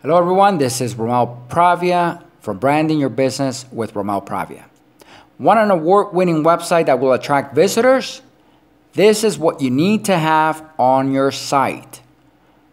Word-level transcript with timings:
Hello, 0.00 0.16
everyone. 0.16 0.58
This 0.58 0.80
is 0.80 0.94
Romel 0.94 1.48
Pravia 1.48 2.22
from 2.38 2.58
Branding 2.58 3.00
Your 3.00 3.08
Business 3.08 3.66
with 3.72 3.94
Romel 3.94 4.24
Pravia. 4.24 4.62
Want 5.40 5.58
an 5.58 5.72
award 5.72 6.14
winning 6.14 6.44
website 6.44 6.86
that 6.86 7.00
will 7.00 7.12
attract 7.12 7.52
visitors? 7.52 8.22
This 8.92 9.24
is 9.24 9.40
what 9.40 9.60
you 9.60 9.70
need 9.70 10.04
to 10.04 10.16
have 10.16 10.64
on 10.78 11.12
your 11.12 11.32
site. 11.32 12.00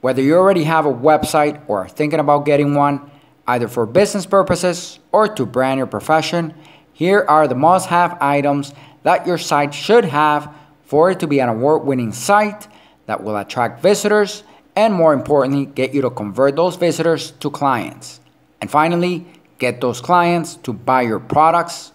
Whether 0.00 0.22
you 0.22 0.34
already 0.34 0.64
have 0.64 0.86
a 0.86 0.92
website 0.92 1.60
or 1.68 1.80
are 1.80 1.88
thinking 1.90 2.20
about 2.20 2.46
getting 2.46 2.74
one, 2.74 3.10
either 3.46 3.68
for 3.68 3.84
business 3.84 4.24
purposes 4.24 4.98
or 5.12 5.28
to 5.28 5.44
brand 5.44 5.76
your 5.76 5.86
profession, 5.86 6.54
here 6.94 7.26
are 7.28 7.46
the 7.46 7.54
must 7.54 7.90
have 7.90 8.16
items 8.22 8.72
that 9.02 9.26
your 9.26 9.36
site 9.36 9.74
should 9.74 10.06
have 10.06 10.54
for 10.86 11.10
it 11.10 11.20
to 11.20 11.26
be 11.26 11.40
an 11.40 11.50
award 11.50 11.84
winning 11.84 12.12
site 12.12 12.66
that 13.04 13.22
will 13.22 13.36
attract 13.36 13.82
visitors 13.82 14.42
and 14.76 14.94
more 14.94 15.12
importantly, 15.12 15.66
get 15.66 15.94
you 15.94 16.02
to 16.02 16.10
convert 16.10 16.56
those 16.56 16.76
visitors 16.76 17.32
to 17.40 17.50
clients. 17.50 18.20
And 18.60 18.70
finally, 18.70 19.26
get 19.58 19.80
those 19.80 20.00
clients 20.00 20.56
to 20.56 20.72
buy 20.72 21.02
your 21.02 21.20
products 21.20 21.92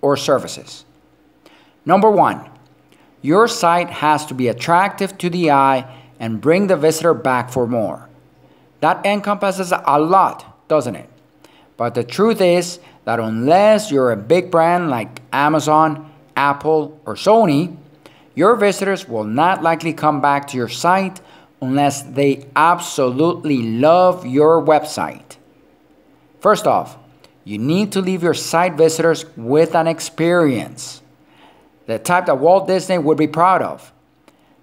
or 0.00 0.16
services. 0.16 0.84
Number 1.84 2.10
one, 2.10 2.48
your 3.22 3.48
site 3.48 3.90
has 3.90 4.26
to 4.26 4.34
be 4.34 4.48
attractive 4.48 5.18
to 5.18 5.30
the 5.30 5.50
eye 5.50 5.86
and 6.18 6.40
bring 6.40 6.66
the 6.66 6.76
visitor 6.76 7.14
back 7.14 7.50
for 7.50 7.66
more. 7.66 8.08
That 8.80 9.04
encompasses 9.04 9.72
a 9.72 10.00
lot, 10.00 10.68
doesn't 10.68 10.96
it? 10.96 11.08
But 11.76 11.94
the 11.94 12.04
truth 12.04 12.40
is 12.40 12.78
that 13.04 13.20
unless 13.20 13.90
you're 13.90 14.12
a 14.12 14.16
big 14.16 14.50
brand 14.50 14.90
like 14.90 15.20
Amazon, 15.32 16.10
Apple, 16.36 17.00
or 17.04 17.14
Sony, 17.14 17.76
your 18.34 18.56
visitors 18.56 19.08
will 19.08 19.24
not 19.24 19.62
likely 19.62 19.92
come 19.92 20.20
back 20.20 20.46
to 20.48 20.56
your 20.56 20.68
site 20.68 21.20
unless 21.60 22.02
they 22.02 22.46
absolutely 22.54 23.62
love 23.62 24.26
your 24.26 24.62
website. 24.62 25.36
First 26.40 26.66
off, 26.66 26.96
you 27.44 27.58
need 27.58 27.92
to 27.92 28.00
leave 28.00 28.22
your 28.22 28.34
site 28.34 28.74
visitors 28.74 29.24
with 29.36 29.74
an 29.74 29.86
experience, 29.86 31.00
the 31.86 31.98
type 31.98 32.26
that 32.26 32.38
Walt 32.38 32.66
Disney 32.66 32.98
would 32.98 33.16
be 33.16 33.28
proud 33.28 33.62
of. 33.62 33.92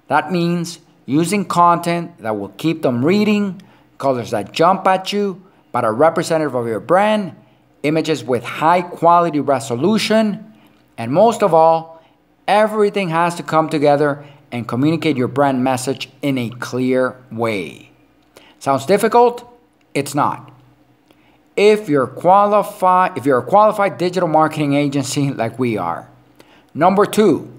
That 0.07 0.31
means 0.31 0.79
using 1.05 1.45
content 1.45 2.17
that 2.19 2.37
will 2.37 2.49
keep 2.49 2.81
them 2.81 3.03
reading, 3.03 3.61
colors 3.97 4.31
that 4.31 4.51
jump 4.51 4.85
at 4.85 5.13
you, 5.13 5.41
but 5.71 5.83
are 5.83 5.93
representative 5.93 6.55
of 6.55 6.67
your 6.67 6.79
brand, 6.79 7.35
images 7.83 8.23
with 8.23 8.43
high 8.43 8.81
quality 8.81 9.39
resolution, 9.39 10.53
and 10.97 11.11
most 11.11 11.41
of 11.41 11.53
all, 11.53 12.03
everything 12.47 13.09
has 13.09 13.35
to 13.35 13.43
come 13.43 13.69
together 13.69 14.25
and 14.53 14.67
communicate 14.67 15.17
your 15.17 15.27
brand 15.27 15.63
message 15.63 16.09
in 16.21 16.37
a 16.37 16.49
clear 16.51 17.17
way. 17.31 17.89
Sounds 18.59 18.85
difficult? 18.85 19.51
It's 19.95 20.13
not. 20.13 20.51
If 21.57 21.89
you're 21.89 22.07
qualified, 22.07 23.17
if 23.17 23.25
you're 23.25 23.39
a 23.39 23.45
qualified 23.45 23.97
digital 23.97 24.29
marketing 24.29 24.75
agency 24.75 25.31
like 25.33 25.57
we 25.57 25.77
are. 25.77 26.07
Number 26.73 27.05
2, 27.05 27.51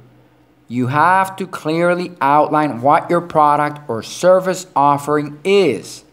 you 0.68 0.86
have 0.86 1.36
to 1.36 1.46
clearly 1.46 2.12
outline 2.20 2.80
what 2.80 3.10
your 3.10 3.20
product 3.20 3.88
or 3.88 4.02
service 4.02 4.66
offering 4.74 5.38
is. 5.44 6.04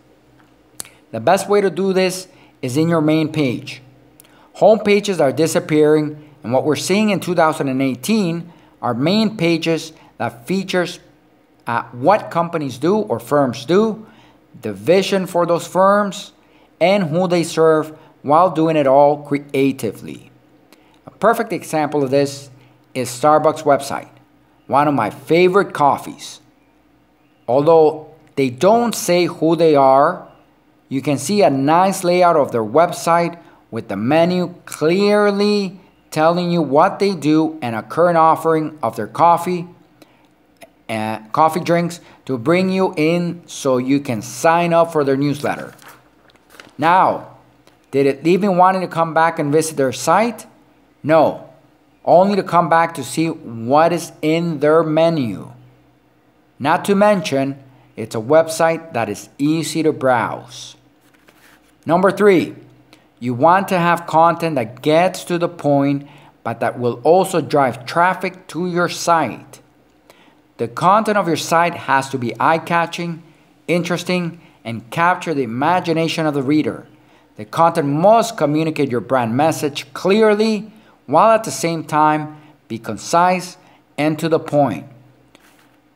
The 1.12 1.20
best 1.20 1.48
way 1.48 1.62
to 1.62 1.70
do 1.70 1.94
this 1.94 2.28
is 2.62 2.76
in 2.76 2.90
your 2.90 3.02
main 3.02 3.32
page. 3.32 3.82
Home 4.54 4.80
pages 4.80 5.22
are 5.22 5.32
disappearing, 5.32 6.30
and 6.44 6.52
what 6.52 6.66
we're 6.66 6.76
seeing 6.76 7.12
in 7.12 7.20
2018 7.20 8.52
are 8.82 8.94
main 8.94 9.38
pages 9.38 9.94
that 10.22 10.46
features 10.46 11.00
uh, 11.66 11.82
what 11.94 12.30
companies 12.30 12.78
do 12.78 12.96
or 12.96 13.20
firms 13.20 13.66
do, 13.66 14.06
the 14.62 14.72
vision 14.72 15.26
for 15.26 15.48
those 15.48 15.66
firms, 15.66 16.32
and 16.80 17.06
who 17.06 17.28
they 17.28 17.44
serve 17.44 17.98
while 18.22 18.52
doing 18.52 18.76
it 18.76 18.86
all 18.86 19.24
creatively. 19.24 20.30
A 21.08 21.10
perfect 21.10 21.52
example 21.52 22.04
of 22.04 22.12
this 22.12 22.52
is 22.94 23.10
Starbucks 23.10 23.64
website, 23.64 24.10
one 24.68 24.88
of 24.88 24.94
my 24.94 25.10
favorite 25.10 25.74
coffees. 25.74 26.40
Although 27.48 28.14
they 28.36 28.52
don't 28.52 28.94
say 28.94 29.26
who 29.26 29.56
they 29.56 29.74
are, 29.76 30.30
you 30.88 31.02
can 31.02 31.18
see 31.18 31.42
a 31.42 31.50
nice 31.50 32.04
layout 32.04 32.36
of 32.36 32.52
their 32.52 32.64
website 32.64 33.40
with 33.72 33.88
the 33.88 33.98
menu 33.98 34.54
clearly 34.66 35.80
telling 36.12 36.52
you 36.52 36.62
what 36.62 37.00
they 37.00 37.16
do 37.16 37.58
and 37.64 37.76
a 37.76 37.82
current 37.82 38.20
offering 38.20 38.78
of 38.84 38.96
their 38.96 39.08
coffee 39.08 39.68
coffee 41.32 41.60
drinks 41.60 42.02
to 42.26 42.38
bring 42.38 42.70
you 42.70 42.94
in 42.98 43.42
so 43.48 43.78
you 43.78 44.00
can 44.00 44.22
sign 44.22 44.74
up 44.74 44.92
for 44.92 45.04
their 45.04 45.18
newsletter. 45.18 45.74
Now, 46.78 47.38
did 47.92 48.06
it 48.06 48.24
leave 48.24 48.42
me 48.42 48.50
wanting 48.50 48.82
to 48.82 48.88
come 48.88 49.14
back 49.14 49.40
and 49.40 49.52
visit 49.52 49.78
their 49.78 49.94
site? 49.94 50.46
No, 51.04 51.50
only 52.04 52.36
to 52.36 52.44
come 52.44 52.70
back 52.70 52.94
to 52.96 53.04
see 53.04 53.28
what 53.28 53.94
is 53.94 54.12
in 54.22 54.60
their 54.60 54.84
menu. 54.84 55.52
Not 56.60 56.86
to 56.86 56.96
mention, 56.96 57.62
it's 57.96 58.16
a 58.16 58.20
website 58.20 58.94
that 58.94 59.10
is 59.10 59.30
easy 59.38 59.84
to 59.84 59.92
browse. 59.92 60.76
Number 61.86 62.12
three, 62.12 62.56
you 63.20 63.34
want 63.34 63.68
to 63.70 63.80
have 63.80 64.08
content 64.08 64.56
that 64.56 64.82
gets 64.82 65.24
to 65.26 65.38
the 65.38 65.50
point, 65.50 66.08
but 66.44 66.60
that 66.60 66.80
will 66.80 67.02
also 67.04 67.42
drive 67.42 67.86
traffic 67.86 68.48
to 68.48 68.68
your 68.68 68.90
site. 68.90 69.61
The 70.62 70.68
content 70.68 71.18
of 71.18 71.28
your 71.28 71.38
site 71.38 71.74
has 71.74 72.10
to 72.10 72.20
be 72.20 72.36
eye 72.40 72.60
catching, 72.60 73.24
interesting, 73.68 74.40
and 74.64 74.88
capture 74.92 75.34
the 75.34 75.42
imagination 75.42 76.28
of 76.28 76.36
the 76.36 76.44
reader. 76.44 76.86
The 77.36 77.46
content 77.46 77.88
must 77.88 78.38
communicate 78.38 78.92
your 78.92 79.02
brand 79.02 79.36
message 79.36 79.92
clearly 79.96 80.72
while 81.08 81.32
at 81.32 81.46
the 81.46 81.50
same 81.50 81.84
time 81.84 82.40
be 82.68 82.78
concise 82.78 83.58
and 83.98 84.20
to 84.20 84.30
the 84.30 84.38
point. 84.38 84.86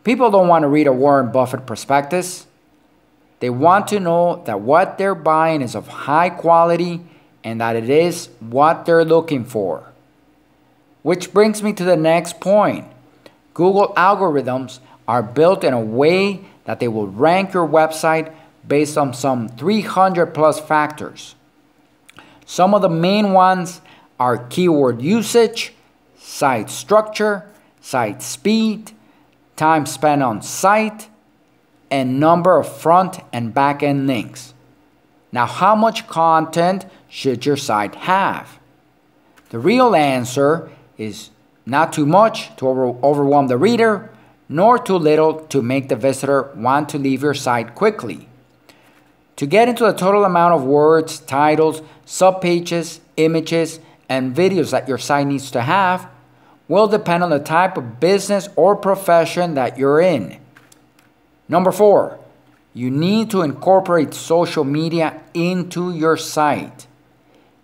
People 0.04 0.32
don't 0.32 0.48
want 0.48 0.64
to 0.64 0.68
read 0.68 0.88
a 0.88 0.92
Warren 0.92 1.32
Buffett 1.32 1.68
prospectus. 1.68 2.48
They 3.42 3.52
want 3.52 3.90
to 3.90 4.00
know 4.00 4.42
that 4.48 4.62
what 4.62 4.98
they're 4.98 5.14
buying 5.14 5.62
is 5.62 5.76
of 5.76 5.88
high 5.88 6.32
quality 6.32 7.06
and 7.44 7.62
that 7.62 7.76
it 7.76 7.88
is 7.88 8.30
what 8.40 8.88
they're 8.88 9.06
looking 9.06 9.46
for. 9.46 9.84
Which 11.04 11.32
brings 11.34 11.62
me 11.62 11.72
to 11.74 11.84
the 11.84 11.96
next 11.96 12.40
point. 12.40 12.88
Google 13.56 13.94
algorithms 13.96 14.80
are 15.08 15.24
built 15.24 15.64
in 15.64 15.74
a 15.74 15.80
way 15.80 16.42
that 16.66 16.80
they 16.80 16.90
will 16.90 17.08
rank 17.08 17.54
your 17.54 17.68
website 17.68 18.34
based 18.68 18.98
on 18.98 19.14
some 19.14 19.48
300 19.48 20.28
plus 20.28 20.60
factors. 20.60 21.36
Some 22.46 22.76
of 22.76 22.82
the 22.82 22.90
main 22.90 23.32
ones 23.32 23.82
are 24.20 24.38
keyword 24.38 25.02
usage, 25.02 25.74
site 26.18 26.70
structure, 26.70 27.50
site 27.80 28.22
speed, 28.22 28.92
time 29.56 29.86
spent 29.86 30.22
on 30.22 30.42
site, 30.42 31.08
and 31.90 32.20
number 32.20 32.58
of 32.58 32.68
front 32.68 33.20
and 33.32 33.54
back 33.54 33.82
end 33.82 34.06
links. 34.06 34.54
Now, 35.32 35.46
how 35.46 35.76
much 35.76 36.08
content 36.08 36.86
should 37.08 37.46
your 37.46 37.58
site 37.58 37.96
have? 37.96 38.60
The 39.50 39.60
real 39.60 39.96
answer 39.96 40.70
is 40.98 41.30
not 41.66 41.94
too 41.94 42.06
much 42.06 42.56
to 42.58 42.68
over 42.68 42.88
overwhelm 43.04 43.48
the 43.48 43.58
reader, 43.58 44.10
nor 44.48 44.78
too 44.78 44.98
little 44.98 45.42
to 45.48 45.62
make 45.62 45.90
the 45.90 45.96
visitor 45.96 46.52
want 46.56 46.90
to 46.90 47.00
leave 47.00 47.24
your 47.24 47.34
site 47.34 47.76
quickly. 47.76 48.28
To 49.38 49.46
get 49.46 49.68
into 49.68 49.84
the 49.84 49.94
total 49.94 50.24
amount 50.24 50.54
of 50.54 50.64
words, 50.64 51.20
titles, 51.20 51.82
subpages, 52.06 53.00
images, 53.18 53.80
and 54.08 54.36
videos 54.36 54.72
that 54.72 54.88
your 54.88 54.98
site 54.98 55.28
needs 55.28 55.52
to 55.52 55.62
have 55.62 56.08
will 56.68 56.88
depend 56.88 57.24
on 57.24 57.30
the 57.30 57.40
type 57.40 57.78
of 57.78 58.00
business 58.00 58.48
or 58.56 58.76
profession 58.76 59.56
that 59.56 59.78
you're 59.78 60.00
in. 60.00 60.40
Number 61.48 61.72
four, 61.72 62.20
you 62.74 62.90
need 62.90 63.30
to 63.32 63.42
incorporate 63.42 64.14
social 64.14 64.64
media 64.64 65.22
into 65.34 65.94
your 65.94 66.18
site. 66.18 66.88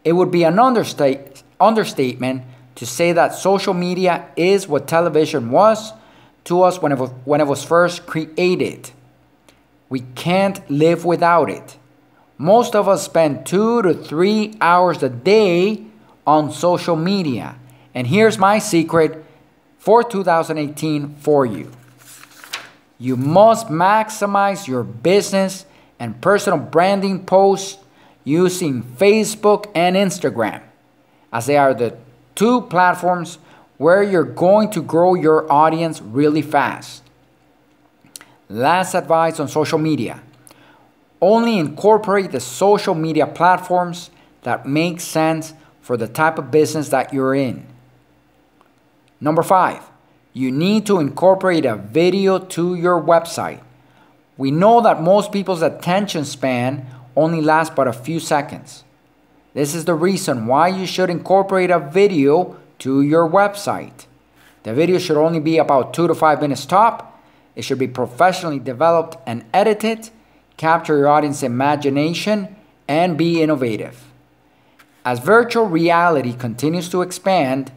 It 0.04 0.14
would 0.14 0.32
be 0.32 0.44
an 0.44 0.60
understate, 0.60 1.44
understatement 1.60 2.44
to 2.82 2.86
say 2.88 3.12
that 3.12 3.36
social 3.36 3.76
media 3.76 4.26
is 4.36 4.68
what 4.68 4.88
television 4.88 5.52
was 5.52 5.94
to 6.44 6.64
us 6.64 6.82
when 6.82 6.92
it 6.92 6.98
was, 6.98 7.12
when 7.26 7.40
it 7.40 7.46
was 7.46 7.64
first 7.64 8.08
created. 8.08 8.90
We 9.88 10.00
can't 10.16 10.68
live 10.68 11.06
without 11.06 11.52
it. 11.52 11.78
Most 12.40 12.76
of 12.76 12.88
us 12.88 13.06
spend 13.06 13.46
two 13.46 13.84
to 13.84 13.94
three 13.94 14.56
hours 14.60 15.04
a 15.04 15.10
day 15.10 15.86
on 16.26 16.52
social 16.52 16.96
media. 16.96 17.56
And 17.94 18.08
here's 18.08 18.40
my 18.40 18.58
secret 18.58 19.24
for 19.78 20.04
2018 20.04 21.18
for 21.18 21.46
you. 21.46 21.70
You 22.98 23.16
must 23.16 23.68
maximize 23.68 24.68
your 24.68 24.82
business 24.82 25.68
and 26.00 26.20
personal 26.20 26.58
branding 26.58 27.26
posts 27.26 27.78
using 28.24 28.82
Facebook 28.82 29.70
and 29.76 29.96
Instagram, 29.96 30.64
as 31.32 31.46
they 31.46 31.58
are 31.58 31.76
the 31.76 31.96
two 32.42 32.62
platforms 32.62 33.38
where 33.78 34.02
you're 34.02 34.24
going 34.24 34.68
to 34.72 34.82
grow 34.82 35.14
your 35.14 35.46
audience 35.52 36.02
really 36.02 36.42
fast. 36.42 37.04
Last 38.50 38.96
advice 38.96 39.40
on 39.40 39.48
social 39.48 39.78
media 39.78 40.24
Only 41.22 41.60
incorporate 41.60 42.32
the 42.32 42.40
social 42.40 42.96
media 42.96 43.28
platforms 43.28 44.10
that 44.42 44.66
make 44.66 45.02
sense 45.02 45.54
for 45.82 45.96
the 45.98 46.08
type 46.08 46.40
of 46.40 46.50
business 46.50 46.90
that 46.90 47.14
you're 47.14 47.36
in. 47.36 47.68
Number 49.20 49.44
five, 49.44 49.84
you 50.34 50.50
need 50.52 50.88
to 50.88 50.98
incorporate 50.98 51.64
a 51.64 51.76
video 51.76 52.40
to 52.40 52.74
your 52.74 53.00
website. 53.00 53.62
We 54.36 54.50
know 54.50 54.82
that 54.82 55.04
most 55.04 55.32
people's 55.32 55.62
attention 55.62 56.26
span 56.26 56.88
only 57.16 57.42
lasts 57.42 57.76
but 57.76 57.88
a 57.88 57.94
few 57.94 58.20
seconds. 58.20 58.84
This 59.54 59.76
is 59.76 59.86
the 59.86 59.96
reason 59.96 60.48
why 60.48 60.70
you 60.70 60.86
should 60.86 61.10
incorporate 61.10 61.70
a 61.70 61.80
video 61.80 62.58
to 62.80 63.02
your 63.02 63.30
website. 63.30 64.06
The 64.64 64.74
video 64.74 64.98
should 64.98 65.18
only 65.18 65.40
be 65.40 65.58
about 65.58 65.94
two 65.94 66.08
to 66.08 66.16
five 66.16 66.42
minutes 66.42 66.66
top. 66.66 67.22
It 67.56 67.64
should 67.64 67.80
be 67.80 67.88
professionally 67.88 68.60
developed 68.60 69.18
and 69.26 69.44
edited, 69.54 70.10
capture 70.56 70.98
your 70.98 71.10
audience 71.10 71.44
imagination, 71.44 72.56
and 72.88 73.18
be 73.18 73.42
innovative. 73.42 74.04
As 75.04 75.20
virtual 75.20 75.66
reality 75.66 76.34
continues 76.34 76.88
to 76.90 77.02
expand, 77.02 77.72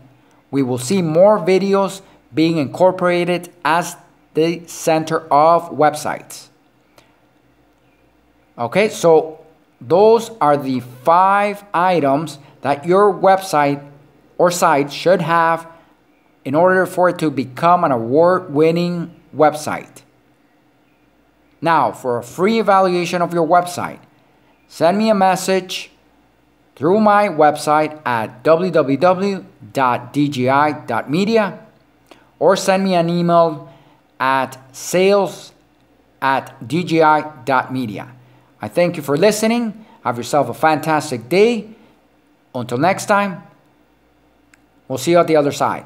we 0.50 0.62
will 0.62 0.78
see 0.78 1.02
more 1.02 1.38
videos 1.38 2.02
being 2.32 2.58
incorporated 2.58 3.52
as 3.64 3.96
the 4.34 4.66
center 4.66 5.20
of 5.32 5.70
websites. 5.70 6.48
Okay, 8.56 8.88
so 8.88 9.43
those 9.86 10.30
are 10.40 10.56
the 10.56 10.80
five 10.80 11.64
items 11.72 12.38
that 12.62 12.86
your 12.86 13.12
website 13.12 13.84
or 14.38 14.50
site 14.50 14.92
should 14.92 15.20
have 15.20 15.66
in 16.44 16.54
order 16.54 16.86
for 16.86 17.08
it 17.08 17.18
to 17.18 17.30
become 17.30 17.84
an 17.84 17.92
award 17.92 18.52
winning 18.52 19.14
website. 19.34 20.02
Now, 21.60 21.92
for 21.92 22.18
a 22.18 22.22
free 22.22 22.58
evaluation 22.60 23.22
of 23.22 23.32
your 23.32 23.46
website, 23.46 24.00
send 24.68 24.98
me 24.98 25.08
a 25.08 25.14
message 25.14 25.90
through 26.76 27.00
my 27.00 27.28
website 27.28 28.00
at 28.04 28.42
www.dgi.media 28.44 29.44
or 32.38 32.56
send 32.56 32.84
me 32.84 32.94
an 32.94 33.08
email 33.08 33.72
at 34.20 34.58
sales 34.74 35.52
at 36.20 36.58
dgi.media. 36.60 38.08
I 38.64 38.68
thank 38.68 38.96
you 38.96 39.02
for 39.02 39.14
listening. 39.18 39.84
Have 40.04 40.16
yourself 40.16 40.48
a 40.48 40.54
fantastic 40.54 41.28
day. 41.28 41.68
Until 42.54 42.78
next 42.78 43.04
time, 43.04 43.42
we'll 44.88 44.96
see 44.96 45.10
you 45.10 45.18
at 45.18 45.26
the 45.26 45.36
other 45.36 45.52
side. 45.52 45.84